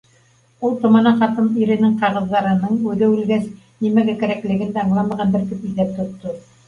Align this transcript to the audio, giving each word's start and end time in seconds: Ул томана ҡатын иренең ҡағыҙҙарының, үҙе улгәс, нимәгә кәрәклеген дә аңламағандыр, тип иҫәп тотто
Ул 0.67 0.71
томана 0.85 1.11
ҡатын 1.17 1.51
иренең 1.65 1.93
ҡағыҙҙарының, 2.03 2.79
үҙе 2.93 3.09
улгәс, 3.17 3.45
нимәгә 3.87 4.17
кәрәклеген 4.25 4.75
дә 4.79 4.87
аңламағандыр, 4.87 5.45
тип 5.53 5.69
иҫәп 5.71 5.93
тотто 6.01 6.35